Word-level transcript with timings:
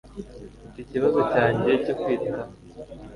Mfite 0.67 0.77
ikibazo 0.81 1.19
cyanjye 1.31 1.71
cyo 1.83 1.93
kwitaho. 1.99 2.43